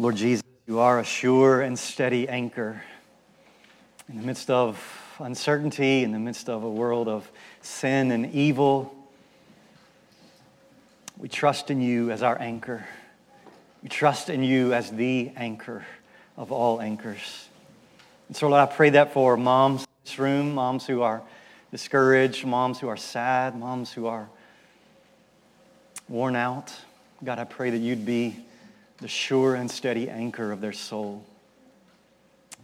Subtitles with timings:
[0.00, 2.82] Lord Jesus, you are a sure and steady anchor
[4.08, 4.82] in the midst of
[5.18, 7.30] uncertainty, in the midst of a world of
[7.60, 8.94] sin and evil.
[11.18, 12.86] We trust in you as our anchor.
[13.82, 15.84] We trust in you as the anchor
[16.38, 17.48] of all anchors.
[18.28, 21.20] And so, Lord, I pray that for moms in this room, moms who are
[21.70, 24.30] discouraged, moms who are sad, moms who are
[26.08, 26.72] worn out.
[27.22, 28.46] God, I pray that you'd be
[29.00, 31.24] the sure and steady anchor of their soul.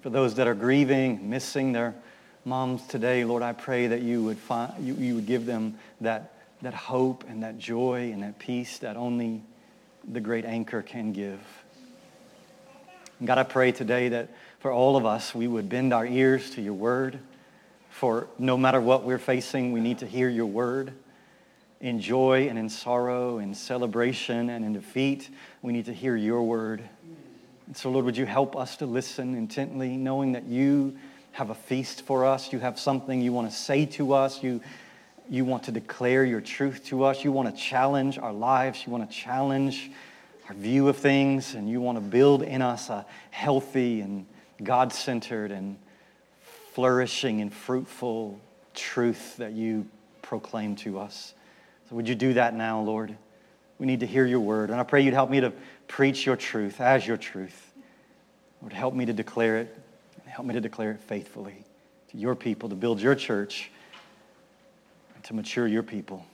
[0.03, 1.95] For those that are grieving, missing their
[2.45, 6.35] moms today, Lord, I pray that you would, find, you, you would give them that,
[6.63, 9.43] that hope and that joy and that peace that only
[10.07, 11.41] the great anchor can give.
[13.19, 14.29] And God, I pray today that
[14.61, 17.19] for all of us, we would bend our ears to your word.
[17.91, 20.93] For no matter what we're facing, we need to hear your word.
[21.81, 25.29] In joy and in sorrow, in celebration and in defeat,
[25.63, 26.83] we need to hear your word.
[27.67, 30.97] And so, Lord, would you help us to listen intently, knowing that you
[31.33, 32.53] have a feast for us?
[32.53, 34.43] You have something you want to say to us.
[34.43, 34.61] You,
[35.29, 37.25] you want to declare your truth to us.
[37.25, 38.85] You want to challenge our lives.
[38.87, 39.91] You want to challenge
[40.49, 41.55] our view of things.
[41.55, 44.27] And you want to build in us a healthy and
[44.63, 45.77] God centered and
[46.73, 48.41] flourishing and fruitful
[48.75, 49.87] truth that you
[50.23, 51.35] proclaim to us.
[51.89, 53.17] So, would you do that now, Lord?
[53.79, 54.71] We need to hear your word.
[54.71, 55.53] And I pray you'd help me to
[55.87, 57.73] preach your truth as your truth.
[58.63, 59.79] Lord, help me to declare it.
[60.27, 61.65] Help me to declare it faithfully
[62.11, 63.71] to your people, to build your church,
[65.15, 66.27] and to mature your people.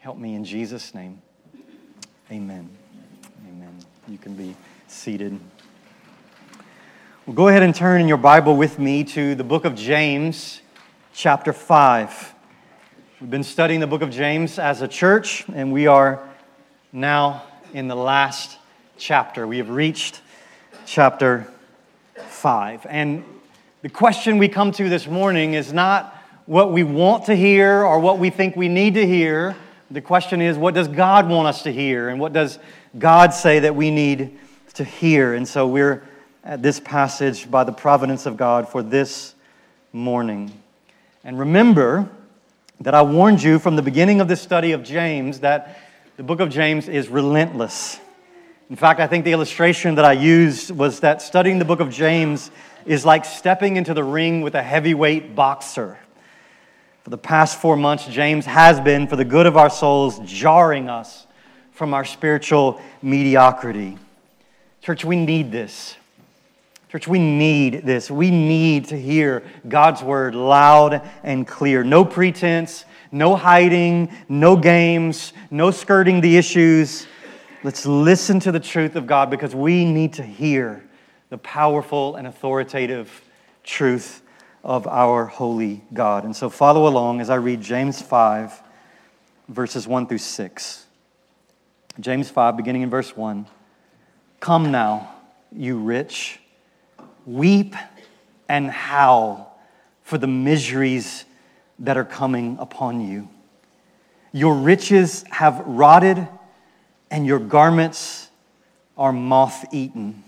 [0.00, 1.22] Help me in Jesus' name.
[2.30, 2.68] Amen.
[3.48, 3.78] Amen.
[4.08, 4.56] You can be
[4.88, 5.38] seated.
[7.24, 10.60] Well, go ahead and turn in your Bible with me to the book of James,
[11.12, 12.33] chapter 5.
[13.24, 16.28] We've been studying the book of James as a church, and we are
[16.92, 18.58] now in the last
[18.98, 19.46] chapter.
[19.46, 20.20] We have reached
[20.84, 21.50] chapter
[22.16, 22.86] 5.
[22.86, 23.24] And
[23.80, 26.14] the question we come to this morning is not
[26.44, 29.56] what we want to hear or what we think we need to hear.
[29.90, 32.10] The question is, what does God want us to hear?
[32.10, 32.58] And what does
[32.98, 34.38] God say that we need
[34.74, 35.32] to hear?
[35.32, 36.06] And so we're
[36.44, 39.34] at this passage by the providence of God for this
[39.94, 40.52] morning.
[41.24, 42.10] And remember
[42.80, 45.80] that I warned you from the beginning of this study of James that
[46.16, 47.98] the book of James is relentless.
[48.70, 51.90] In fact, I think the illustration that I used was that studying the book of
[51.90, 52.50] James
[52.86, 55.98] is like stepping into the ring with a heavyweight boxer.
[57.02, 60.88] For the past four months, James has been, for the good of our souls, jarring
[60.88, 61.26] us
[61.72, 63.98] from our spiritual mediocrity.
[64.80, 65.96] Church, we need this.
[66.94, 68.08] Church, we need this.
[68.08, 71.82] We need to hear God's word loud and clear.
[71.82, 77.08] No pretense, no hiding, no games, no skirting the issues.
[77.64, 80.84] Let's listen to the truth of God because we need to hear
[81.30, 83.28] the powerful and authoritative
[83.64, 84.22] truth
[84.62, 86.22] of our holy God.
[86.22, 88.62] And so follow along as I read James 5,
[89.48, 90.86] verses 1 through 6.
[91.98, 93.48] James 5, beginning in verse 1.
[94.38, 95.12] Come now,
[95.50, 96.38] you rich,
[97.26, 97.74] weep
[98.48, 99.58] and howl
[100.02, 101.24] for the miseries
[101.78, 103.28] that are coming upon you.
[104.32, 106.26] Your riches have rotted,
[107.10, 108.28] and your garments
[108.98, 110.24] are moth eaten.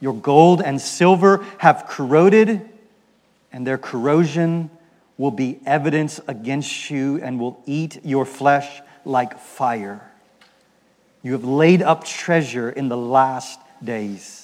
[0.00, 2.68] Your gold and silver have corroded,
[3.52, 4.70] and their corrosion
[5.16, 10.10] will be evidence against you and will eat your flesh like fire.
[11.22, 14.43] You have laid up treasure in the last days.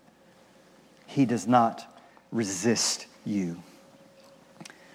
[1.11, 1.85] He does not
[2.31, 3.61] resist you.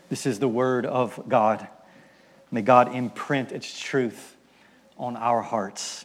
[0.09, 1.67] This is the word of God.
[2.51, 4.37] May God imprint its truth
[4.99, 6.05] on our hearts.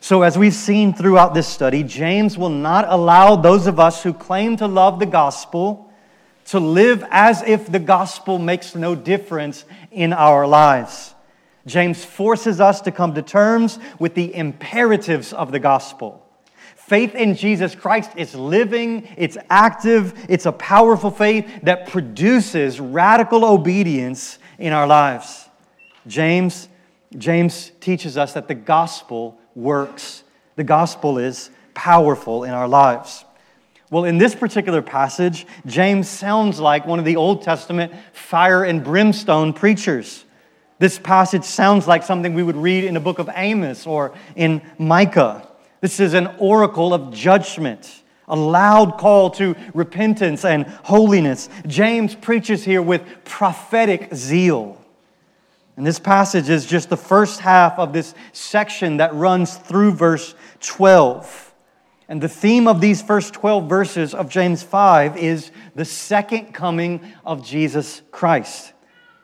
[0.00, 4.12] So, as we've seen throughout this study, James will not allow those of us who
[4.12, 5.92] claim to love the gospel
[6.46, 11.14] to live as if the gospel makes no difference in our lives.
[11.66, 16.21] James forces us to come to terms with the imperatives of the gospel.
[16.86, 23.44] Faith in Jesus Christ is living, it's active, it's a powerful faith that produces radical
[23.44, 25.48] obedience in our lives.
[26.06, 26.68] James,
[27.16, 30.24] James teaches us that the gospel works
[30.56, 33.24] The gospel is powerful in our lives.
[33.90, 38.82] Well, in this particular passage, James sounds like one of the Old Testament fire and
[38.84, 40.24] brimstone preachers.
[40.78, 44.60] This passage sounds like something we would read in the book of Amos or in
[44.78, 45.48] Micah.
[45.82, 51.48] This is an oracle of judgment, a loud call to repentance and holiness.
[51.66, 54.80] James preaches here with prophetic zeal.
[55.76, 60.36] And this passage is just the first half of this section that runs through verse
[60.60, 61.52] 12.
[62.08, 67.00] And the theme of these first 12 verses of James 5 is the second coming
[67.24, 68.72] of Jesus Christ.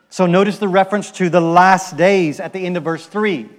[0.09, 3.49] So notice the reference to the last days at the end of verse 3.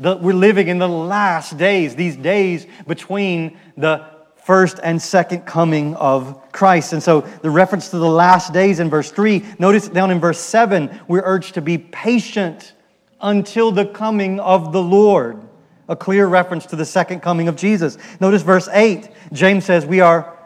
[0.00, 4.04] The, we're living in the last days, these days between the
[4.44, 6.92] first and second coming of Christ.
[6.92, 10.40] And so the reference to the last days in verse 3, notice down in verse
[10.40, 12.72] 7, we're urged to be patient
[13.20, 15.46] until the coming of the Lord
[15.90, 17.98] a clear reference to the second coming of Jesus.
[18.20, 19.10] Notice verse 8.
[19.32, 20.38] James says we are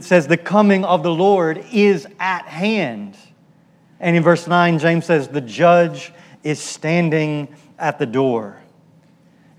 [0.00, 3.16] says the coming of the Lord is at hand.
[4.00, 6.12] And in verse 9 James says the judge
[6.42, 8.59] is standing at the door.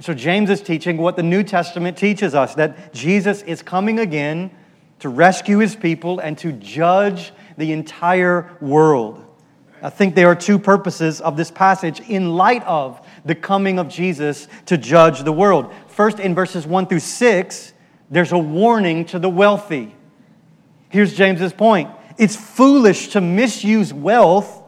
[0.02, 4.50] So James is teaching what the New Testament teaches us that Jesus is coming again
[5.00, 9.24] to rescue his people and to judge the entire world.
[9.84, 13.90] I think there are two purposes of this passage in light of the coming of
[13.90, 15.74] Jesus to judge the world.
[15.88, 17.74] First, in verses 1 through 6,
[18.12, 19.96] there's a warning to the wealthy.
[20.90, 24.62] Here's James's point it's foolish to misuse wealth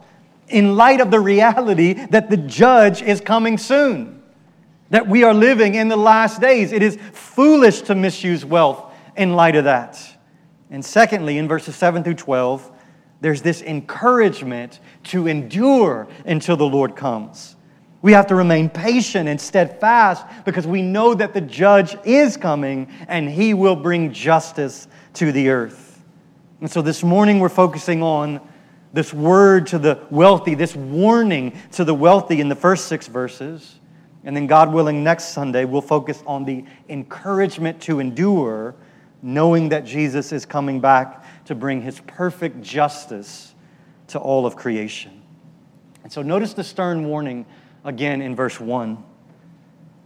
[0.47, 4.22] in light of the reality that the judge is coming soon,
[4.89, 6.71] that we are living in the last days.
[6.71, 9.99] It is foolish to misuse wealth in light of that.
[10.69, 12.71] And secondly, in verses 7 through 12,
[13.21, 17.55] there's this encouragement to endure until the Lord comes.
[18.01, 22.89] We have to remain patient and steadfast because we know that the judge is coming
[23.07, 26.01] and he will bring justice to the earth.
[26.59, 28.41] And so this morning we're focusing on
[28.91, 33.79] this word to the wealthy, this warning to the wealthy in the first six verses.
[34.23, 38.75] And then, God willing, next Sunday we'll focus on the encouragement to endure,
[39.21, 43.53] knowing that Jesus is coming back to bring his perfect justice
[44.07, 45.21] to all of creation.
[46.03, 47.45] And so notice the stern warning
[47.83, 49.03] again in verse 1.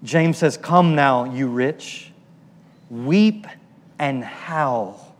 [0.03, 2.11] James says, Come now, you rich,
[2.89, 3.47] weep
[3.99, 5.15] and howl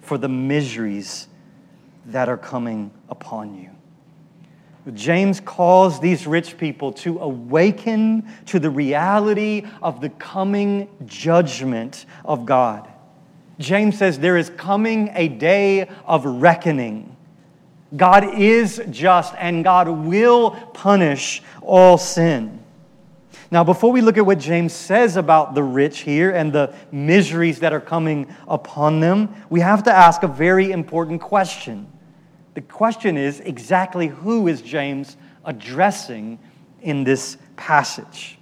[0.00, 1.28] for the miseries
[2.06, 3.70] that are coming upon you.
[4.94, 12.46] James calls these rich people to awaken to the reality of the coming judgment of
[12.46, 12.88] God.
[13.58, 17.16] James says there is coming a day of reckoning.
[17.96, 22.58] God is just and God will punish all sin.
[23.50, 27.60] Now, before we look at what James says about the rich here and the miseries
[27.60, 31.90] that are coming upon them, we have to ask a very important question.
[32.58, 36.40] The question is exactly who is James addressing
[36.82, 38.36] in this passage?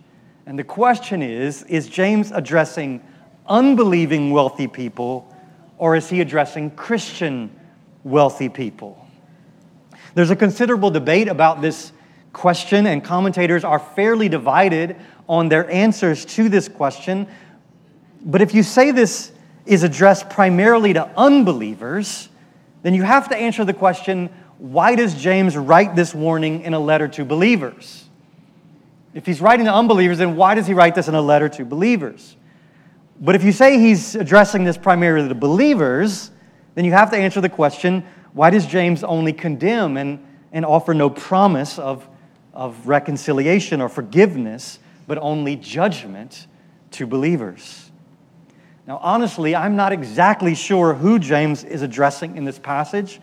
[0.46, 3.02] And the question is is James addressing
[3.46, 5.30] unbelieving wealthy people,
[5.76, 7.54] or is he addressing Christian
[8.04, 9.06] wealthy people?
[10.14, 11.92] There's a considerable debate about this
[12.32, 14.96] question, and commentators are fairly divided
[15.28, 17.28] on their answers to this question.
[18.24, 19.30] But if you say this
[19.66, 22.30] is addressed primarily to unbelievers,
[22.86, 26.78] then you have to answer the question why does James write this warning in a
[26.78, 28.04] letter to believers?
[29.12, 31.64] If he's writing to unbelievers, then why does he write this in a letter to
[31.64, 32.36] believers?
[33.20, 36.30] But if you say he's addressing this primarily to believers,
[36.76, 40.94] then you have to answer the question why does James only condemn and, and offer
[40.94, 42.08] no promise of,
[42.54, 44.78] of reconciliation or forgiveness,
[45.08, 46.46] but only judgment
[46.92, 47.85] to believers?
[48.86, 53.20] Now, honestly, I'm not exactly sure who James is addressing in this passage,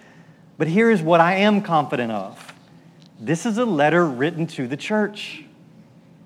[0.57, 2.53] but here is what I am confident of
[3.19, 5.45] this is a letter written to the church.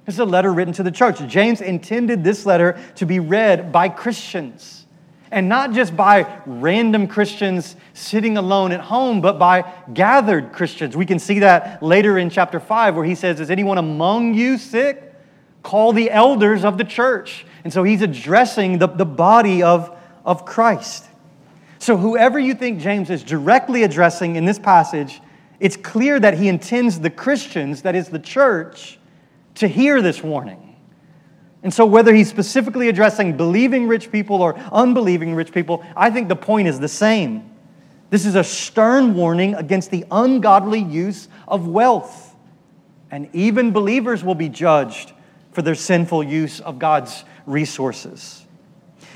[0.06, 1.20] This is a letter written to the church.
[1.28, 4.86] James intended this letter to be read by Christians.
[5.30, 10.96] And not just by random Christians sitting alone at home, but by gathered Christians.
[10.98, 14.58] We can see that later in chapter 5, where he says, Is anyone among you
[14.58, 15.07] sick?
[15.68, 17.46] Call the elders of the church.
[17.66, 19.94] And so he's addressing the, the body of,
[20.24, 21.04] of Christ.
[21.78, 25.20] So, whoever you think James is directly addressing in this passage,
[25.60, 28.98] it's clear that he intends the Christians, that is the church,
[29.56, 30.78] to hear this warning.
[31.64, 36.30] And so, whether he's specifically addressing believing rich people or unbelieving rich people, I think
[36.30, 37.52] the point is the same.
[38.10, 42.38] This is a stern warning against the ungodly use of wealth.
[43.12, 45.12] And even believers will be judged
[45.58, 48.46] for their sinful use of God's resources.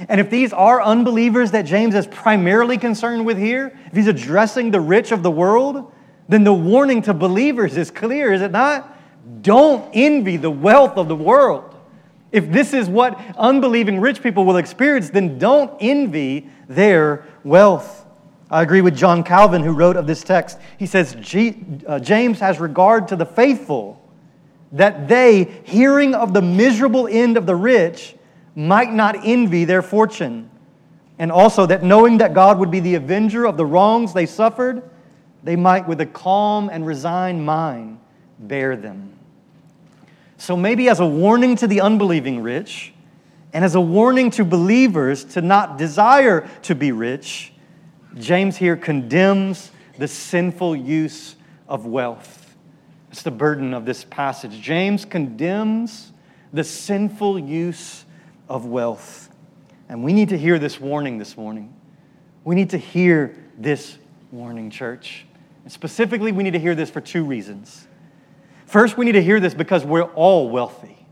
[0.09, 4.71] And if these are unbelievers that James is primarily concerned with here, if he's addressing
[4.71, 5.93] the rich of the world,
[6.27, 8.97] then the warning to believers is clear, is it not?
[9.43, 11.75] Don't envy the wealth of the world.
[12.31, 18.03] If this is what unbelieving rich people will experience, then don't envy their wealth.
[18.49, 20.57] I agree with John Calvin, who wrote of this text.
[20.79, 21.15] He says,
[21.85, 24.00] uh, James has regard to the faithful,
[24.71, 28.15] that they, hearing of the miserable end of the rich,
[28.55, 30.49] might not envy their fortune.
[31.19, 34.81] And also that knowing that God would be the avenger of the wrongs they suffered,
[35.43, 37.99] they might, with a calm and resigned mind,
[38.39, 39.13] bear them.
[40.37, 42.93] So, maybe as a warning to the unbelieving rich,
[43.53, 47.53] and as a warning to believers to not desire to be rich,
[48.15, 51.35] James here condemns the sinful use
[51.67, 52.40] of wealth.
[53.11, 54.61] It's the burden of this passage.
[54.61, 56.13] James condemns
[56.53, 58.05] the sinful use
[58.47, 59.29] of wealth.
[59.89, 61.73] And we need to hear this warning this morning.
[62.45, 63.97] We need to hear this
[64.31, 65.25] warning, church.
[65.63, 67.85] And specifically, we need to hear this for two reasons.
[68.65, 71.05] First, we need to hear this because we're all wealthy.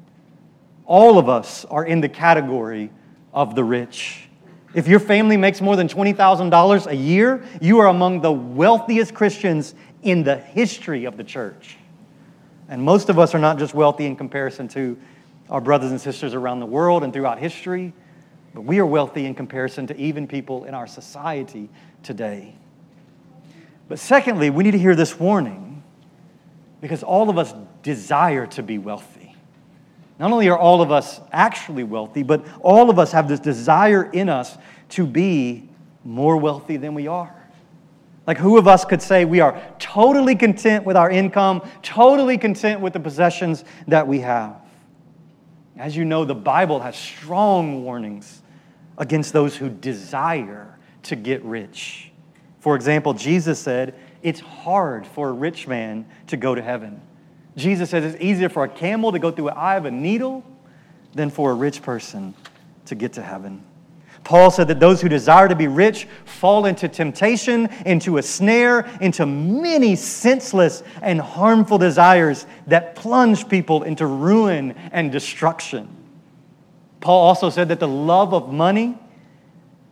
[0.86, 2.92] All of us are in the category
[3.34, 4.30] of the rich.
[4.74, 9.76] If your family makes more than $20,000 a year, you are among the wealthiest Christians
[10.02, 11.76] in the history of the church.
[12.70, 14.98] And most of us are not just wealthy in comparison to
[15.50, 17.92] our brothers and sisters around the world and throughout history,
[18.54, 21.68] but we are wealthy in comparison to even people in our society
[22.04, 22.54] today.
[23.88, 25.82] But secondly, we need to hear this warning
[26.80, 29.36] because all of us desire to be wealthy.
[30.20, 34.04] Not only are all of us actually wealthy, but all of us have this desire
[34.04, 34.58] in us
[34.90, 35.68] to be
[36.04, 37.39] more wealthy than we are.
[38.30, 42.80] Like, who of us could say we are totally content with our income, totally content
[42.80, 44.56] with the possessions that we have?
[45.76, 48.44] As you know, the Bible has strong warnings
[49.00, 52.12] against those who desire to get rich.
[52.60, 57.02] For example, Jesus said, It's hard for a rich man to go to heaven.
[57.56, 60.44] Jesus says it's easier for a camel to go through an eye of a needle
[61.16, 62.36] than for a rich person
[62.86, 63.64] to get to heaven.
[64.30, 68.88] Paul said that those who desire to be rich fall into temptation, into a snare,
[69.02, 75.90] into many senseless and harmful desires that plunge people into ruin and destruction.
[77.02, 79.00] Paul also said that the love of money,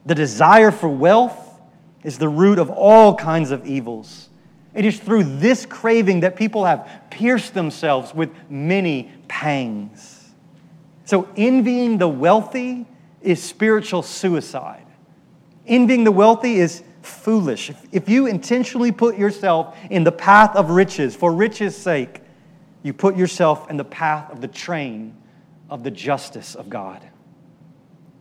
[0.06, 1.60] the desire for wealth,
[2.04, 4.30] is the root of all kinds of evils.
[4.76, 10.30] It is through this craving that people have pierced themselves with many pangs.
[11.06, 12.86] So, envying the wealthy
[13.28, 14.86] is spiritual suicide.
[15.66, 17.72] Envying the wealthy is foolish.
[17.92, 22.22] If you intentionally put yourself in the path of riches for riches' sake,
[22.84, 25.14] you put yourself in the path of the train
[25.70, 27.06] of the justice of God.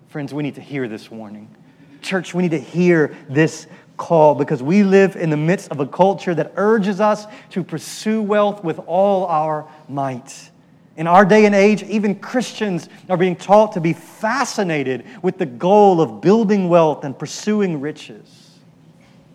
[0.09, 1.55] Friends, we need to hear this warning.
[2.03, 5.87] Church, we need to hear this call because we live in the midst of a
[5.87, 10.51] culture that urges us to pursue wealth with all our might.
[10.97, 15.47] In our day and age, even Christians are being taught to be fascinated with the
[15.47, 18.59] goal of building wealth and pursuing riches.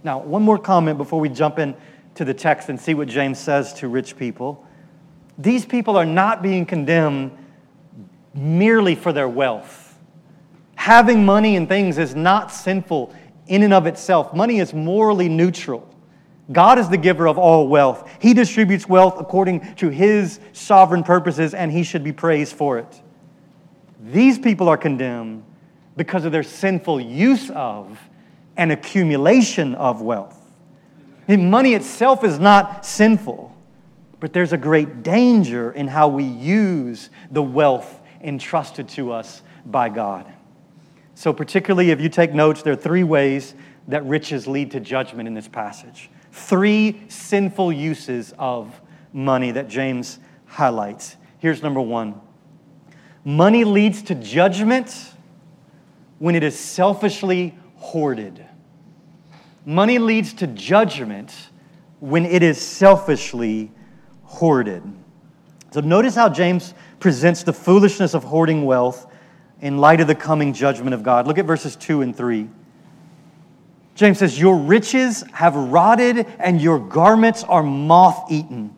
[0.03, 3.74] Now, one more comment before we jump into the text and see what James says
[3.75, 4.65] to rich people.
[5.38, 7.38] These people are not being condemned
[8.34, 9.98] merely for their wealth.
[10.75, 13.13] Having money and things is not sinful
[13.48, 15.88] in and of itself, money is morally neutral.
[16.51, 18.10] God is the giver of all wealth.
[18.20, 23.01] He distributes wealth according to His sovereign purposes, and He should be praised for it.
[24.03, 25.43] These people are condemned
[25.96, 28.00] because of their sinful use of
[28.58, 30.38] and accumulation of wealth.
[31.27, 33.55] money itself is not sinful,
[34.20, 39.89] but there's a great danger in how we use the wealth entrusted to us by
[39.89, 40.31] God.
[41.15, 43.53] So, particularly if you take notes, there are three ways
[43.88, 48.80] that riches lead to judgment in this passage three sinful uses of
[49.14, 51.18] money that James highlights.
[51.40, 52.20] Here's number one
[53.24, 55.14] money leads to judgment
[56.20, 58.46] when it is selfishly hoarded.
[59.66, 61.50] Money leads to judgment
[62.00, 63.72] when it is selfishly
[64.24, 64.82] hoarded.
[65.72, 69.08] So notice how James presents the foolishness of hoarding wealth
[69.62, 71.28] in light of the coming judgment of God.
[71.28, 72.50] Look at verses 2 and 3.
[73.96, 78.76] James says, Your riches have rotted, and your garments are moth eaten.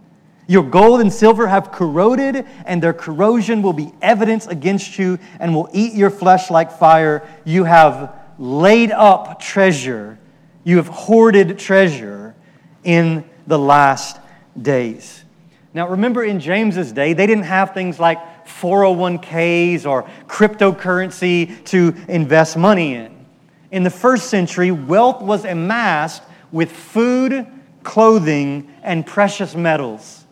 [0.47, 5.55] Your gold and silver have corroded, and their corrosion will be evidence against you and
[5.55, 7.27] will eat your flesh like fire.
[7.45, 10.17] You have laid up treasure,
[10.63, 12.35] you have hoarded treasure
[12.83, 14.19] in the last
[14.61, 15.23] days.
[15.73, 22.57] Now, remember in James's day, they didn't have things like 401ks or cryptocurrency to invest
[22.57, 23.12] money in.
[23.73, 27.47] In the first century, wealth was amassed with food,
[27.81, 30.25] clothing, and precious metals.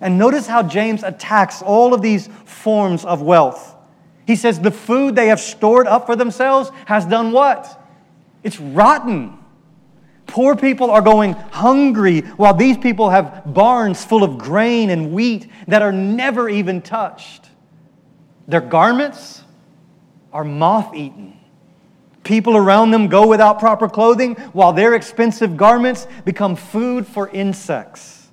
[0.00, 3.74] And notice how James attacks all of these forms of wealth.
[4.28, 7.84] He says the food they have stored up for themselves has done what?
[8.44, 9.38] It's rotten.
[10.28, 15.50] Poor people are going hungry while these people have barns full of grain and wheat
[15.66, 17.50] that are never even touched.
[18.46, 19.42] Their garments
[20.32, 21.33] are moth eaten.
[22.24, 28.28] People around them go without proper clothing while their expensive garments become food for insects.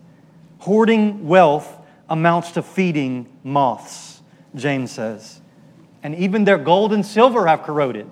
[0.60, 1.77] Hoarding wealth
[2.10, 4.21] amounts to feeding moths,
[4.55, 5.41] James says.
[6.03, 8.10] And even their gold and silver have corroded.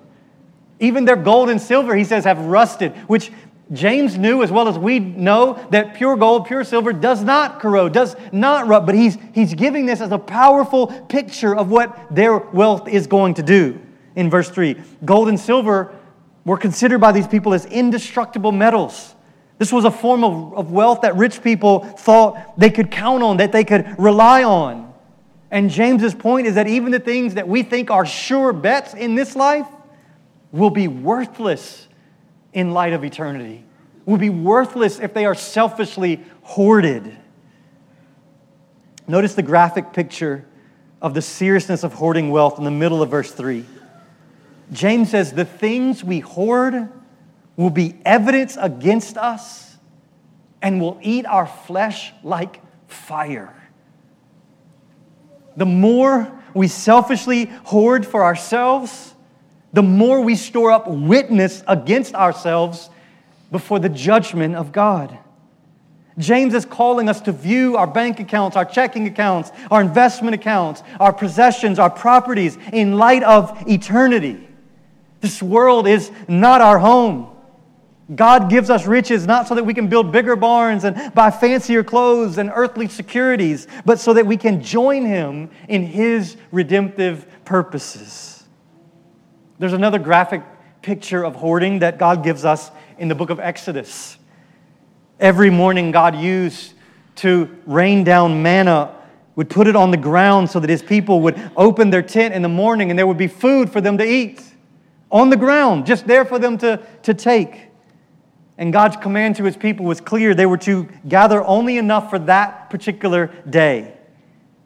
[0.78, 3.32] Even their gold and silver, he says, have rusted, which
[3.72, 7.92] James knew as well as we know that pure gold, pure silver does not corrode,
[7.92, 12.36] does not rust, but he's, he's giving this as a powerful picture of what their
[12.36, 13.80] wealth is going to do.
[14.16, 15.94] In verse 3, gold and silver
[16.44, 19.14] were considered by these people as indestructible metals.
[19.58, 23.36] This was a form of, of wealth that rich people thought they could count on,
[23.36, 24.92] that they could rely on.
[25.50, 29.16] And James's point is that even the things that we think are sure bets in
[29.16, 29.66] this life
[30.52, 31.88] will be worthless
[32.52, 33.64] in light of eternity,
[34.06, 37.16] will be worthless if they are selfishly hoarded.
[39.06, 40.46] Notice the graphic picture
[41.02, 43.64] of the seriousness of hoarding wealth in the middle of verse 3.
[44.72, 46.88] James says, The things we hoard
[47.56, 49.76] will be evidence against us
[50.62, 53.54] and will eat our flesh like fire.
[55.56, 59.14] The more we selfishly hoard for ourselves,
[59.72, 62.90] the more we store up witness against ourselves
[63.50, 65.16] before the judgment of God.
[66.18, 70.82] James is calling us to view our bank accounts, our checking accounts, our investment accounts,
[70.98, 74.46] our possessions, our properties in light of eternity.
[75.20, 77.28] This world is not our home.
[78.14, 81.84] God gives us riches not so that we can build bigger barns and buy fancier
[81.84, 88.44] clothes and earthly securities, but so that we can join Him in His redemptive purposes.
[89.58, 90.42] There's another graphic
[90.82, 94.16] picture of hoarding that God gives us in the book of Exodus.
[95.20, 96.72] Every morning, God used
[97.16, 98.96] to rain down manna,
[99.36, 102.42] would put it on the ground so that his people would open their tent in
[102.42, 104.42] the morning and there would be food for them to eat
[105.10, 107.68] on the ground, just there for them to, to take.
[108.58, 110.34] And God's command to his people was clear.
[110.34, 113.94] They were to gather only enough for that particular day.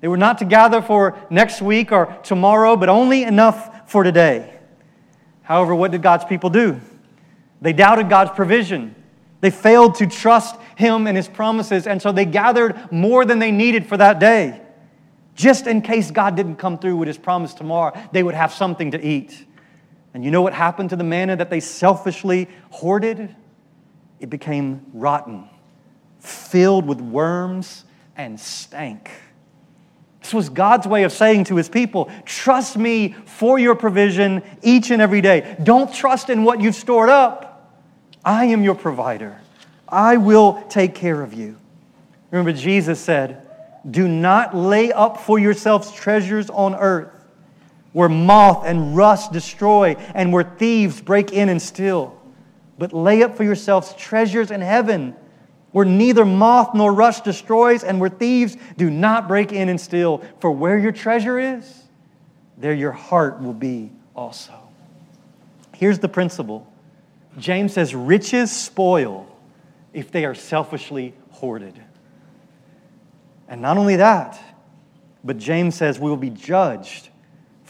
[0.00, 4.52] They were not to gather for next week or tomorrow, but only enough for today.
[5.42, 6.80] However, what did God's people do?
[7.60, 8.94] They doubted God's provision.
[9.40, 13.52] They failed to trust Him and His promises, and so they gathered more than they
[13.52, 14.60] needed for that day.
[15.34, 18.90] Just in case God didn't come through with His promise tomorrow, they would have something
[18.90, 19.46] to eat.
[20.14, 23.34] And you know what happened to the manna that they selfishly hoarded?
[24.20, 25.48] It became rotten,
[26.20, 27.84] filled with worms
[28.16, 29.10] and stank.
[30.20, 34.90] This was God's way of saying to his people, Trust me for your provision each
[34.90, 35.56] and every day.
[35.62, 37.50] Don't trust in what you've stored up.
[38.24, 39.40] I am your provider.
[39.88, 41.58] I will take care of you.
[42.30, 43.46] Remember, Jesus said,
[43.88, 47.14] Do not lay up for yourselves treasures on earth
[47.94, 52.20] where moth and rust destroy and where thieves break in and steal,
[52.76, 55.16] but lay up for yourselves treasures in heaven
[55.74, 60.22] where neither moth nor rust destroys, and where thieves do not break in and steal.
[60.38, 61.82] For where your treasure is,
[62.56, 64.54] there your heart will be also.
[65.74, 66.64] Here's the principle
[67.38, 69.26] James says, riches spoil
[69.92, 71.74] if they are selfishly hoarded.
[73.48, 74.40] And not only that,
[75.24, 77.08] but James says we will be judged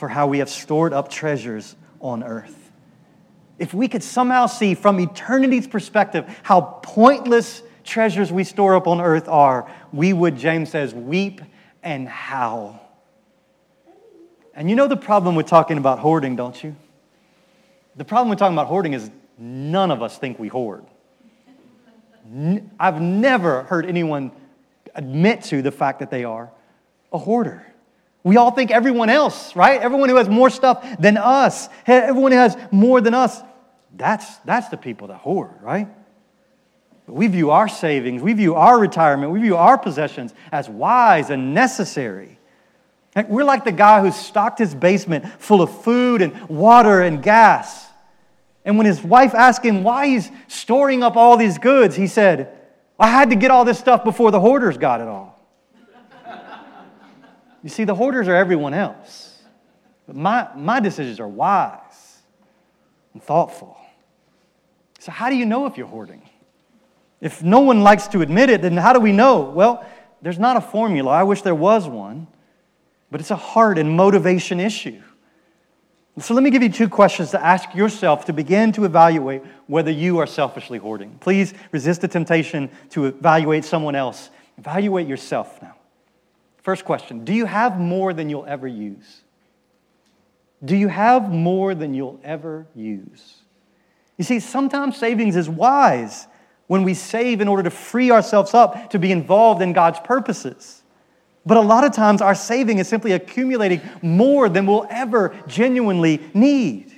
[0.04, 2.70] for how we have stored up treasures on earth.
[3.58, 9.00] If we could somehow see from eternity's perspective how pointless treasures we store up on
[9.00, 11.40] earth are, we would, James says, weep
[11.82, 12.86] and howl.
[14.54, 16.76] And you know the problem with talking about hoarding, don't you?
[17.96, 20.84] The problem with talking about hoarding is none of us think we hoard.
[22.78, 24.32] I've never heard anyone
[24.94, 26.50] admit to the fact that they are
[27.10, 27.64] a hoarder.
[28.24, 29.80] We all think everyone else, right?
[29.80, 33.42] Everyone who has more stuff than us, everyone who has more than us,
[33.94, 35.88] that's, that's the people that hoard, right?
[37.06, 41.28] But we view our savings, we view our retirement, we view our possessions as wise
[41.28, 42.38] and necessary.
[43.28, 47.86] We're like the guy who stocked his basement full of food and water and gas.
[48.64, 52.56] And when his wife asked him why he's storing up all these goods, he said,
[52.98, 55.33] I had to get all this stuff before the hoarders got it all.
[57.64, 59.42] You see, the hoarders are everyone else.
[60.06, 62.18] But my, my decisions are wise
[63.14, 63.78] and thoughtful.
[65.00, 66.22] So, how do you know if you're hoarding?
[67.22, 69.40] If no one likes to admit it, then how do we know?
[69.40, 69.84] Well,
[70.20, 71.10] there's not a formula.
[71.10, 72.26] I wish there was one,
[73.10, 75.00] but it's a heart and motivation issue.
[76.18, 79.90] So let me give you two questions to ask yourself to begin to evaluate whether
[79.90, 81.16] you are selfishly hoarding.
[81.18, 84.30] Please resist the temptation to evaluate someone else.
[84.58, 85.73] Evaluate yourself now.
[86.64, 89.20] First question Do you have more than you'll ever use?
[90.64, 93.42] Do you have more than you'll ever use?
[94.16, 96.26] You see, sometimes savings is wise
[96.66, 100.82] when we save in order to free ourselves up to be involved in God's purposes.
[101.44, 106.22] But a lot of times, our saving is simply accumulating more than we'll ever genuinely
[106.32, 106.90] need.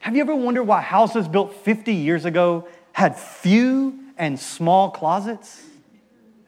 [0.00, 5.62] Have you ever wondered why houses built 50 years ago had few and small closets?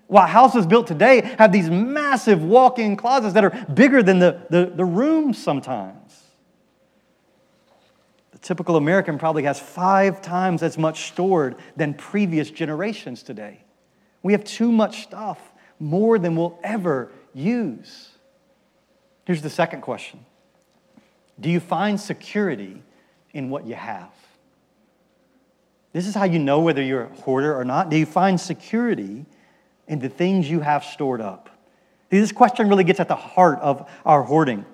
[0.07, 4.43] Why houses built today have these massive walk in closets that are bigger than the,
[4.51, 6.23] the, the rooms sometimes?
[8.33, 13.65] The typical American probably has five times as much stored than previous generations today.
[14.23, 15.41] We have too much stuff,
[15.79, 18.11] more than we'll ever use.
[19.25, 20.25] Here's the second question
[21.41, 22.83] Do you find security
[23.33, 24.11] in what you have?
[25.93, 27.89] This is how you know whether you're a hoarder or not.
[27.89, 29.25] Do you find security
[29.89, 31.51] in the things you have stored up?
[32.11, 34.65] See, This question really gets at the heart of our hoarding.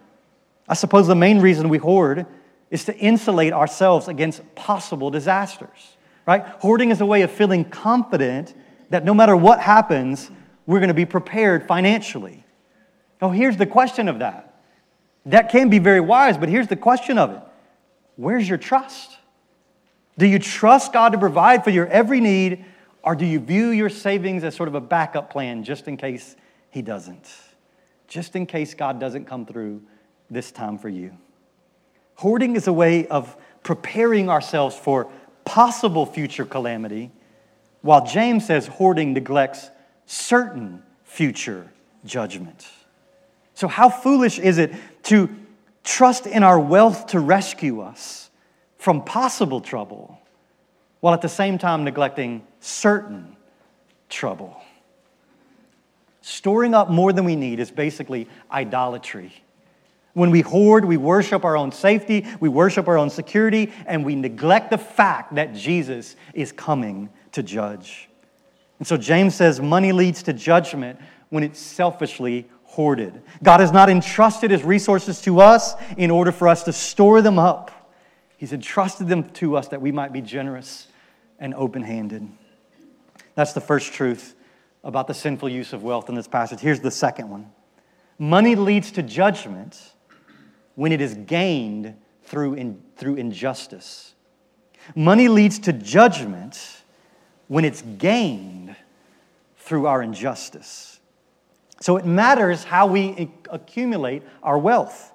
[0.68, 2.26] I suppose the main reason we hoard
[2.70, 5.96] is to insulate ourselves against possible disasters,
[6.26, 6.44] right?
[6.60, 8.54] Hoarding is a way of feeling confident
[8.90, 10.30] that no matter what happens,
[10.66, 12.44] we're going to be prepared financially.
[13.20, 14.62] Now, here's the question of that.
[15.26, 17.42] That can be very wise, but here's the question of it
[18.16, 19.16] Where's your trust?
[20.18, 22.64] Do you trust God to provide for your every need,
[23.02, 26.36] or do you view your savings as sort of a backup plan just in case
[26.70, 27.28] He doesn't?
[28.08, 29.82] Just in case God doesn't come through
[30.30, 31.16] this time for you.
[32.16, 35.10] Hoarding is a way of preparing ourselves for
[35.44, 37.10] possible future calamity,
[37.82, 39.70] while James says hoarding neglects
[40.06, 41.72] certain future
[42.04, 42.68] judgment.
[43.54, 45.28] So, how foolish is it to
[45.82, 48.30] trust in our wealth to rescue us
[48.76, 50.19] from possible trouble,
[51.00, 53.36] while at the same time neglecting certain
[54.08, 54.60] trouble?
[56.22, 59.32] Storing up more than we need is basically idolatry.
[60.12, 64.16] When we hoard, we worship our own safety, we worship our own security, and we
[64.16, 68.08] neglect the fact that Jesus is coming to judge.
[68.78, 73.22] And so James says money leads to judgment when it's selfishly hoarded.
[73.42, 77.38] God has not entrusted his resources to us in order for us to store them
[77.38, 77.70] up.
[78.36, 80.88] He's entrusted them to us that we might be generous
[81.40, 82.28] and open handed.
[83.34, 84.34] That's the first truth
[84.84, 86.60] about the sinful use of wealth in this passage.
[86.60, 87.50] Here's the second one
[88.18, 89.94] money leads to judgment
[90.74, 94.14] when it is gained through, in, through injustice.
[94.94, 96.82] Money leads to judgment
[97.48, 98.76] when it's gained
[99.56, 101.00] through our injustice.
[101.80, 105.12] So it matters how we accumulate our wealth.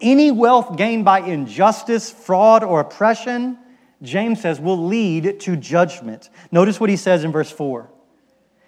[0.00, 3.58] Any wealth gained by injustice, fraud, or oppression,
[4.02, 6.28] James says, will lead to judgment.
[6.52, 7.88] Notice what he says in verse 4.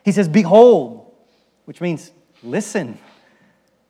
[0.04, 1.12] He says, Behold,
[1.66, 2.12] which means
[2.42, 2.98] listen.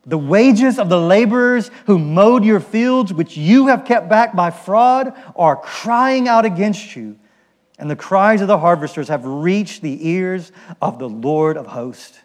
[0.04, 4.50] The wages of the laborers who mowed your fields, which you have kept back by
[4.50, 7.18] fraud, are crying out against you.
[7.78, 10.50] And the cries of the harvesters have reached the ears
[10.82, 12.18] of the Lord of hosts.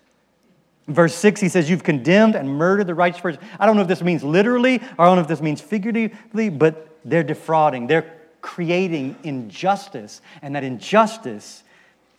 [0.88, 3.42] verse 6, he says, You've condemned and murdered the righteous person.
[3.60, 6.50] I don't know if this means literally, or I don't know if this means figuratively,
[6.50, 7.86] but they're defrauding.
[7.88, 8.12] They're
[8.44, 11.64] creating injustice, and that injustice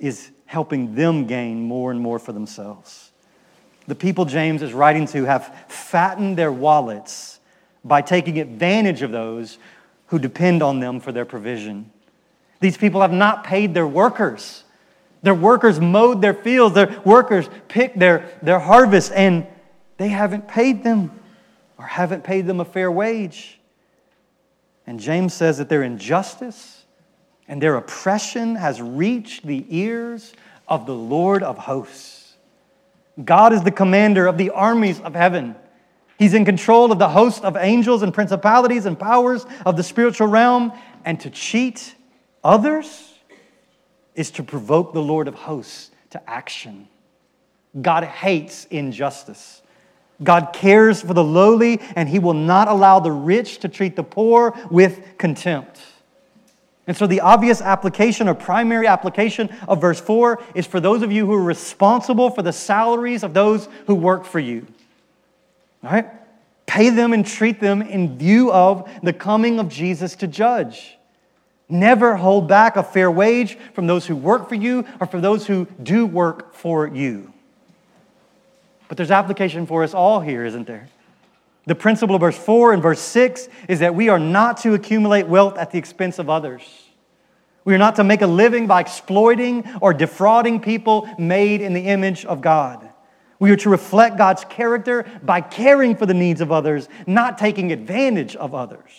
[0.01, 3.13] is helping them gain more and more for themselves.
[3.87, 7.39] The people James is writing to have fattened their wallets
[7.85, 9.59] by taking advantage of those
[10.07, 11.91] who depend on them for their provision.
[12.61, 14.65] These people have not paid their workers.
[15.23, 19.47] Their workers mowed their fields, their workers picked their, their harvest, and
[19.99, 21.11] they haven't paid them
[21.79, 23.61] or haven't paid them a fair wage.
[24.87, 26.85] And James says that their injustice
[27.49, 30.33] and their oppression has reached the ears
[30.69, 32.35] of the Lord of hosts.
[33.23, 35.55] God is the commander of the armies of heaven.
[36.19, 40.29] He's in control of the host of angels and principalities and powers of the spiritual
[40.29, 40.73] realm.
[41.05, 41.95] And to cheat
[42.43, 43.15] others
[44.15, 46.89] is to provoke the Lord of hosts to action.
[47.81, 49.63] God hates injustice.
[50.23, 54.05] God cares for the lowly, and He will not allow the rich to treat the
[54.05, 55.81] poor with contempt.
[56.87, 61.11] And so, the obvious application or primary application of verse 4 is for those of
[61.11, 64.67] you who are responsible for the salaries of those who work for you.
[65.83, 66.07] All right?
[66.67, 70.97] Pay them and treat them in view of the coming of Jesus to judge.
[71.69, 75.47] Never hold back a fair wage from those who work for you or for those
[75.47, 77.34] who do work for you.
[78.95, 80.87] But there's application for us all here, isn't there?
[81.67, 85.27] The principle of verse 4 and verse 6 is that we are not to accumulate
[85.27, 86.63] wealth at the expense of others.
[87.65, 91.89] We are not to make a living by exploiting or defrauding people made in the
[91.89, 92.89] image of God.
[93.41, 97.73] We are to reflect God's character by caring for the needs of others, not taking
[97.73, 98.93] advantage of others.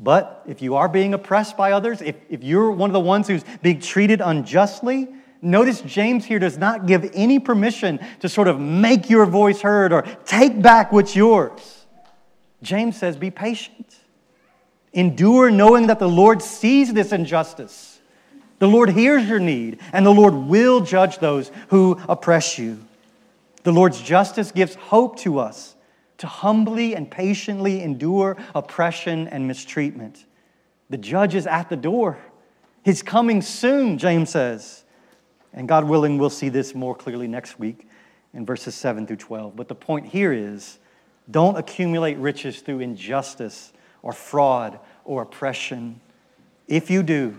[0.00, 3.28] But if you are being oppressed by others, if, if you're one of the ones
[3.28, 5.08] who's being treated unjustly,
[5.42, 9.92] notice James here does not give any permission to sort of make your voice heard
[9.92, 11.86] or take back what's yours.
[12.62, 13.96] James says, be patient.
[14.92, 18.00] Endure knowing that the Lord sees this injustice.
[18.58, 22.80] The Lord hears your need, and the Lord will judge those who oppress you.
[23.62, 25.76] The Lord's justice gives hope to us
[26.18, 30.24] to humbly and patiently endure oppression and mistreatment.
[30.90, 32.18] The judge is at the door.
[32.84, 34.84] He's coming soon, James says.
[35.52, 37.88] And God willing, we'll see this more clearly next week
[38.34, 39.56] in verses 7 through 12.
[39.56, 40.78] But the point here is
[41.30, 46.00] don't accumulate riches through injustice or fraud or oppression.
[46.66, 47.38] If you do,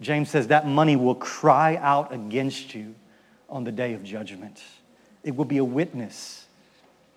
[0.00, 2.94] James says that money will cry out against you
[3.48, 4.62] on the day of judgment.
[5.22, 6.46] It will be a witness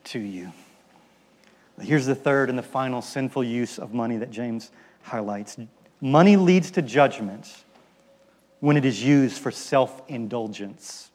[0.05, 0.51] to you.
[1.81, 4.71] Here's the third and the final sinful use of money that James
[5.03, 5.57] highlights
[6.01, 7.64] money leads to judgment
[8.65, 11.11] when it is used for self indulgence.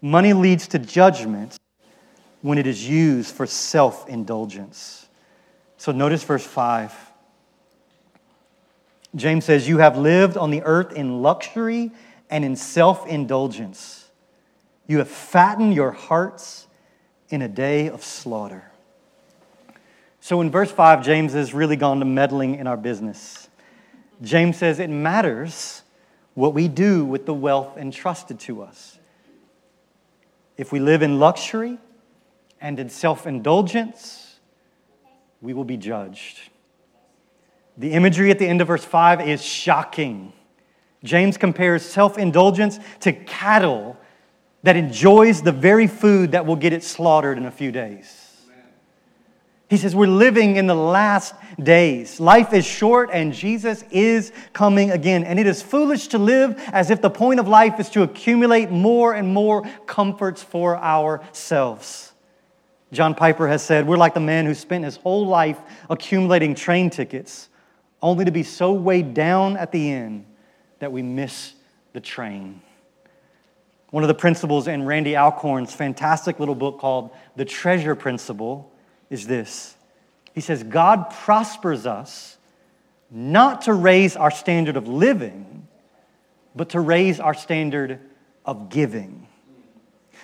[0.00, 1.58] Money leads to judgment
[2.40, 5.06] when it is used for self indulgence.
[5.76, 6.94] So notice verse 5.
[9.14, 11.90] James says, You have lived on the earth in luxury
[12.30, 14.08] and in self indulgence.
[14.86, 16.66] You have fattened your hearts
[17.28, 18.64] in a day of slaughter.
[20.20, 23.50] So in verse 5, James has really gone to meddling in our business.
[24.22, 25.82] James says it matters
[26.40, 28.98] what we do with the wealth entrusted to us.
[30.56, 31.78] If we live in luxury
[32.62, 34.40] and in self indulgence,
[35.42, 36.40] we will be judged.
[37.76, 40.32] The imagery at the end of verse 5 is shocking.
[41.04, 43.98] James compares self indulgence to cattle
[44.62, 48.29] that enjoys the very food that will get it slaughtered in a few days.
[49.70, 52.18] He says, We're living in the last days.
[52.18, 55.22] Life is short and Jesus is coming again.
[55.22, 58.70] And it is foolish to live as if the point of life is to accumulate
[58.70, 62.12] more and more comforts for ourselves.
[62.92, 66.90] John Piper has said, We're like the man who spent his whole life accumulating train
[66.90, 67.48] tickets,
[68.02, 70.26] only to be so weighed down at the end
[70.80, 71.52] that we miss
[71.92, 72.60] the train.
[73.90, 78.69] One of the principles in Randy Alcorn's fantastic little book called The Treasure Principle
[79.10, 79.76] is this
[80.34, 82.38] He says, God prospers us
[83.10, 85.66] not to raise our standard of living,
[86.54, 88.00] but to raise our standard
[88.46, 89.26] of giving.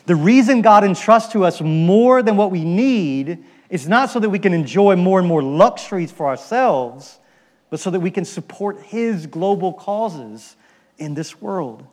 [0.07, 4.31] The reason God entrusts to us more than what we need is not so that
[4.31, 7.19] we can enjoy more and more luxuries for ourselves,
[7.71, 10.55] but so that we can support His global causes
[10.99, 11.85] in this world.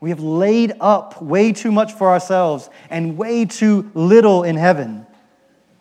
[0.00, 5.06] We have laid up way too much for ourselves and way too little in heaven.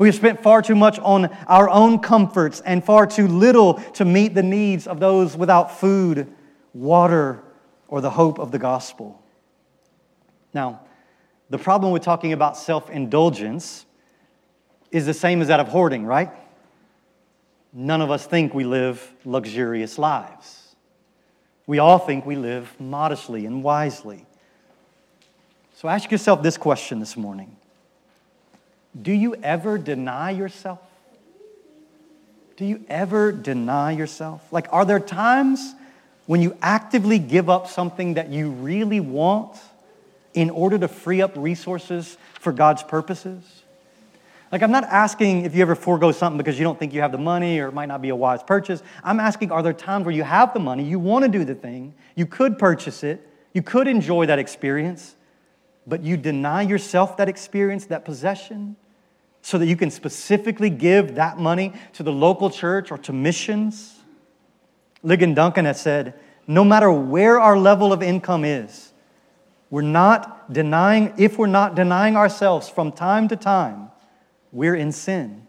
[0.01, 4.03] We have spent far too much on our own comforts and far too little to
[4.03, 6.27] meet the needs of those without food,
[6.73, 7.43] water,
[7.87, 9.21] or the hope of the gospel.
[10.55, 10.79] Now,
[11.51, 13.85] the problem with talking about self indulgence
[14.89, 16.31] is the same as that of hoarding, right?
[17.71, 20.75] None of us think we live luxurious lives.
[21.67, 24.25] We all think we live modestly and wisely.
[25.75, 27.55] So ask yourself this question this morning
[28.99, 30.79] do you ever deny yourself?
[32.57, 34.51] Do you ever deny yourself?
[34.51, 35.73] Like, are there times
[36.25, 39.57] when you actively give up something that you really want
[40.33, 43.63] in order to free up resources for God's purposes?
[44.51, 47.13] Like, I'm not asking if you ever forego something because you don't think you have
[47.13, 48.83] the money or it might not be a wise purchase.
[49.03, 51.55] I'm asking, are there times where you have the money, you want to do the
[51.55, 55.15] thing, you could purchase it, you could enjoy that experience,
[55.85, 58.75] but you deny yourself that experience, that possession?
[59.41, 63.99] so that you can specifically give that money to the local church or to missions?
[65.03, 68.93] Ligon Duncan has said, no matter where our level of income is,
[69.69, 73.89] we're not denying, if we're not denying ourselves from time to time,
[74.51, 75.47] we're in sin.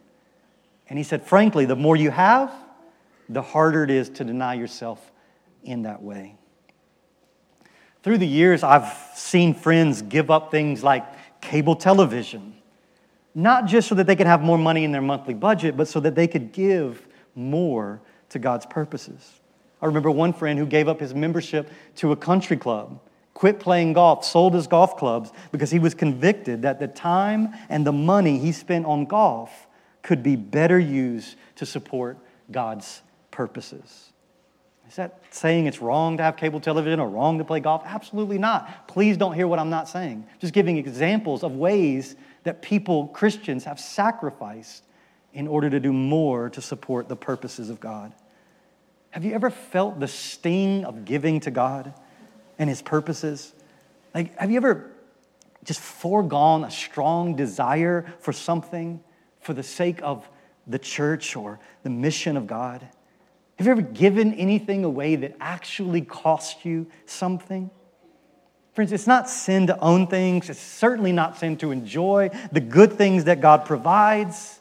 [0.88, 2.52] And he said, frankly, the more you have,
[3.28, 5.10] the harder it is to deny yourself
[5.64, 6.36] in that way.
[8.02, 11.04] Through the years, I've seen friends give up things like
[11.40, 12.54] cable television,
[13.34, 16.00] not just so that they could have more money in their monthly budget, but so
[16.00, 19.40] that they could give more to God's purposes.
[19.80, 23.00] I remember one friend who gave up his membership to a country club,
[23.34, 27.86] quit playing golf, sold his golf clubs because he was convicted that the time and
[27.86, 29.66] the money he spent on golf
[30.02, 32.18] could be better used to support
[32.50, 34.11] God's purposes.
[34.92, 37.80] Is that saying it's wrong to have cable television or wrong to play golf?
[37.86, 38.88] Absolutely not.
[38.88, 40.26] Please don't hear what I'm not saying.
[40.38, 44.84] Just giving examples of ways that people, Christians, have sacrificed
[45.32, 48.12] in order to do more to support the purposes of God.
[49.12, 51.94] Have you ever felt the sting of giving to God
[52.58, 53.54] and His purposes?
[54.14, 54.90] Like, have you ever
[55.64, 59.02] just foregone a strong desire for something
[59.40, 60.28] for the sake of
[60.66, 62.86] the church or the mission of God?
[63.56, 67.70] Have you ever given anything away that actually cost you something?
[68.72, 70.48] Friends, it's not sin to own things.
[70.48, 74.58] It's certainly not sin to enjoy the good things that God provides.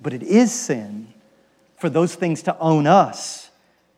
[0.00, 1.12] But it is sin
[1.76, 3.50] for those things to own us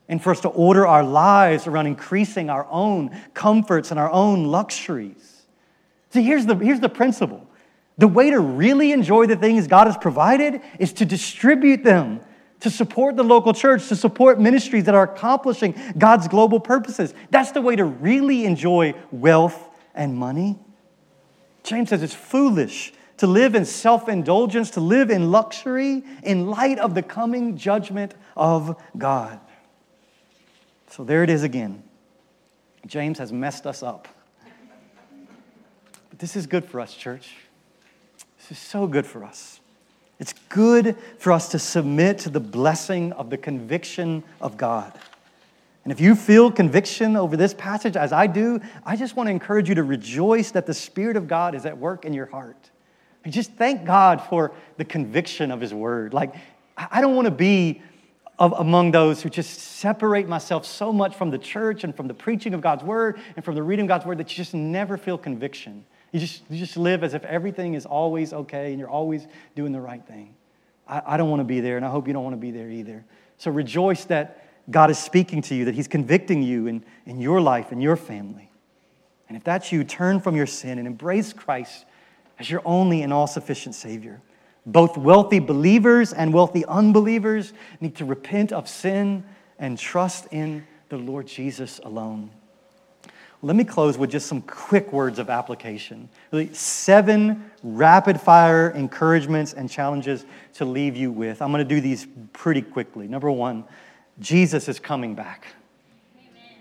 [0.09, 4.45] and for us to order our lives around increasing our own comforts and our own
[4.45, 5.43] luxuries.
[6.11, 7.47] See, here's the, here's the principle
[7.99, 12.21] the way to really enjoy the things God has provided is to distribute them,
[12.61, 17.15] to support the local church, to support ministries that are accomplishing God's global purposes.
[17.31, 20.59] That's the way to really enjoy wealth and money.
[21.63, 26.79] James says it's foolish to live in self indulgence, to live in luxury in light
[26.79, 29.41] of the coming judgment of God.
[30.91, 31.83] So there it is again.
[32.87, 34.09] James has messed us up.
[36.09, 37.35] But this is good for us, church.
[38.39, 39.58] This is so good for us.
[40.19, 44.93] It's good for us to submit to the blessing of the conviction of God.
[45.85, 49.31] And if you feel conviction over this passage, as I do, I just want to
[49.31, 52.71] encourage you to rejoice that the Spirit of God is at work in your heart.
[53.25, 56.13] And just thank God for the conviction of His Word.
[56.13, 56.35] Like,
[56.77, 57.81] I don't want to be
[58.39, 62.15] of, among those who just separate myself so much from the church and from the
[62.15, 64.97] preaching of God's Word and from the reading of God's Word that you just never
[64.97, 65.85] feel conviction.
[66.13, 69.73] You just, you just live as if everything is always okay and you're always doing
[69.73, 70.35] the right thing.
[70.87, 72.51] I, I don't want to be there, and I hope you don't want to be
[72.51, 73.05] there either.
[73.37, 77.41] So rejoice that God is speaking to you, that He's convicting you in, in your
[77.41, 78.51] life and your family.
[79.29, 81.85] And if that's you, turn from your sin and embrace Christ
[82.39, 84.21] as your only and all sufficient Savior.
[84.65, 89.25] Both wealthy believers and wealthy unbelievers need to repent of sin
[89.59, 92.31] and trust in the Lord Jesus alone.
[93.41, 96.09] Let me close with just some quick words of application.
[96.33, 100.25] Really, seven rapid fire encouragements and challenges
[100.55, 101.41] to leave you with.
[101.41, 103.07] I'm going to do these pretty quickly.
[103.07, 103.65] Number one,
[104.19, 105.47] Jesus is coming back.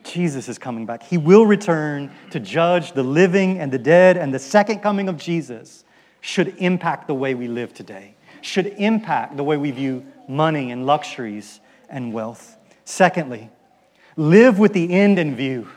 [0.04, 1.02] Jesus is coming back.
[1.02, 5.18] He will return to judge the living and the dead, and the second coming of
[5.18, 5.84] Jesus
[6.22, 10.86] should impact the way we live today, should impact the way we view money and
[10.86, 11.60] luxuries
[11.90, 12.58] and wealth.
[12.86, 13.50] Secondly,
[14.16, 15.68] live with the end in view.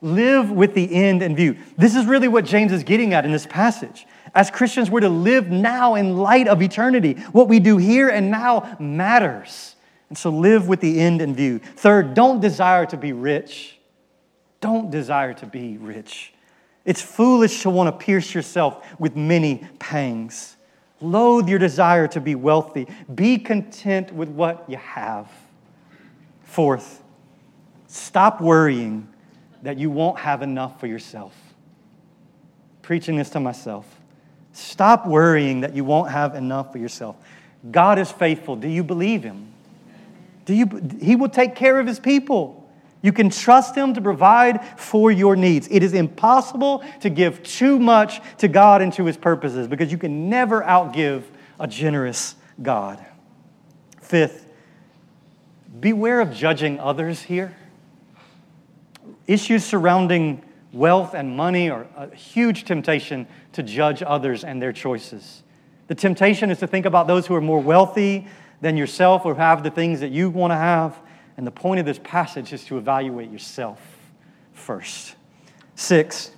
[0.00, 1.56] Live with the end in view.
[1.76, 4.06] This is really what James is getting at in this passage.
[4.34, 7.14] As Christians, we're to live now in light of eternity.
[7.32, 9.74] What we do here and now matters.
[10.08, 11.58] And so live with the end in view.
[11.58, 13.78] Third, don't desire to be rich.
[14.60, 16.32] Don't desire to be rich.
[16.84, 20.56] It's foolish to want to pierce yourself with many pangs.
[21.00, 22.86] Loathe your desire to be wealthy.
[23.14, 25.28] Be content with what you have.
[26.44, 27.02] Fourth,
[27.88, 29.08] stop worrying
[29.62, 31.34] that you won't have enough for yourself.
[32.82, 33.86] Preaching this to myself.
[34.52, 37.16] Stop worrying that you won't have enough for yourself.
[37.70, 38.56] God is faithful.
[38.56, 39.52] Do you believe Him?
[40.48, 42.66] Do you, he will take care of his people.
[43.02, 45.68] You can trust him to provide for your needs.
[45.70, 49.98] It is impossible to give too much to God and to his purposes because you
[49.98, 51.24] can never outgive
[51.60, 52.98] a generous God.
[54.00, 54.50] Fifth,
[55.80, 57.54] beware of judging others here.
[59.28, 65.42] Issues surrounding wealth and money are a huge temptation to judge others and their choices.
[65.86, 68.26] The temptation is to think about those who are more wealthy
[68.62, 70.98] than yourself or have the things that you want to have.
[71.36, 73.80] And the point of this passage is to evaluate yourself
[74.52, 75.14] first.
[75.74, 76.32] Six,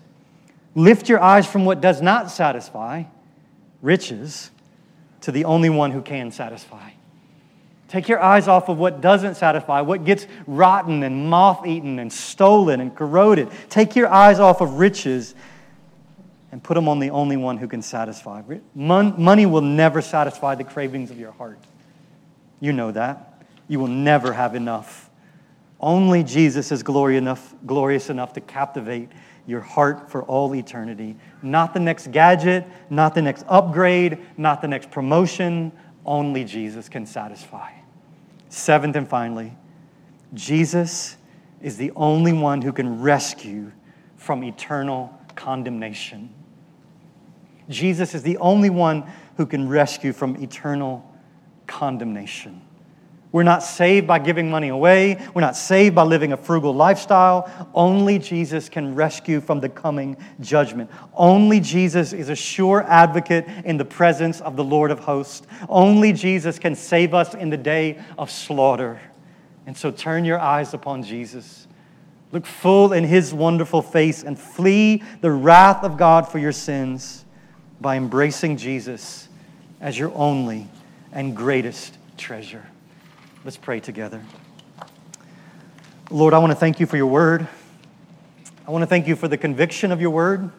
[0.75, 3.05] lift your eyes from what does not satisfy,
[3.83, 4.51] riches,
[5.23, 6.91] to the only one who can satisfy.
[7.91, 12.13] Take your eyes off of what doesn't satisfy, what gets rotten and moth eaten and
[12.13, 13.49] stolen and corroded.
[13.69, 15.35] Take your eyes off of riches
[16.53, 18.43] and put them on the only one who can satisfy.
[18.77, 21.59] Money will never satisfy the cravings of your heart.
[22.61, 23.43] You know that.
[23.67, 25.11] You will never have enough.
[25.81, 29.09] Only Jesus is glorious enough, glorious enough to captivate
[29.49, 31.17] your heart for all eternity.
[31.43, 35.73] Not the next gadget, not the next upgrade, not the next promotion.
[36.07, 37.73] Only Jesus can satisfy.
[38.51, 39.57] Seventh and finally,
[40.35, 41.17] Jesus
[41.63, 43.73] is the only one who can rescue
[44.17, 46.35] from eternal condemnation.
[47.69, 51.09] Jesus is the only one who can rescue from eternal
[51.69, 52.61] condemnation.
[53.33, 55.25] We're not saved by giving money away.
[55.35, 57.49] We're not saved by living a frugal lifestyle.
[57.75, 60.91] Only Jesus can rescue from the coming judgment.
[61.15, 65.47] Only Jesus is a sure advocate in the presence of the Lord of hosts.
[65.69, 69.01] Only Jesus can save us in the day of slaughter.
[69.67, 71.69] And so turn your eyes upon Jesus.
[72.33, 77.25] Look full in his wonderful face and flee the wrath of God for your sins
[77.81, 79.29] by embracing Jesus
[79.81, 80.67] as your only
[81.13, 82.67] and greatest treasure.
[83.43, 84.23] Let's pray together.
[86.11, 87.49] Lord, I want to thank you for your word.
[88.69, 90.51] I want to thank you for the conviction of your word.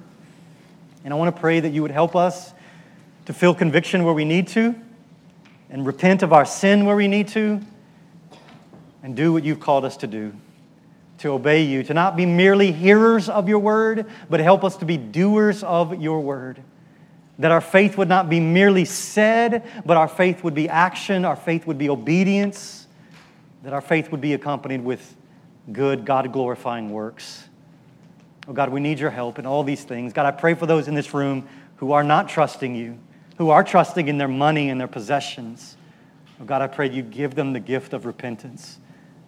[1.04, 2.54] And I want to pray that you would help us
[3.26, 4.74] to feel conviction where we need to
[5.70, 7.62] and repent of our sin where we need to
[9.04, 10.34] and do what you've called us to do
[11.20, 14.86] to obey you, to not be merely hearers of your word, but help us to
[14.86, 16.60] be doers of your word.
[17.40, 21.36] That our faith would not be merely said, but our faith would be action, our
[21.36, 22.88] faith would be obedience,
[23.64, 25.16] that our faith would be accompanied with
[25.72, 27.48] good, God glorifying works.
[28.48, 30.14] Oh God, we need your help in all these things.
[30.14, 32.98] God, I pray for those in this room who are not trusting you,
[33.38, 35.78] who are trusting in their money and their possessions.
[36.40, 38.80] Oh God, I pray you give them the gift of repentance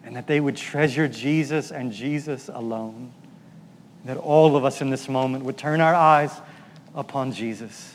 [0.04, 3.12] and that they would treasure Jesus and Jesus alone.
[4.04, 6.32] That all of us in this moment would turn our eyes
[6.94, 7.93] upon Jesus,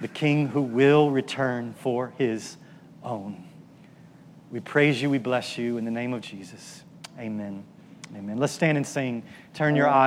[0.00, 2.56] the King who will return for his
[3.02, 3.44] own.
[4.50, 6.82] We praise you, we bless you in the name of Jesus.
[7.18, 7.64] Amen.
[8.16, 8.38] Amen.
[8.38, 9.22] Let's stand and sing.
[9.52, 10.06] Turn your eyes.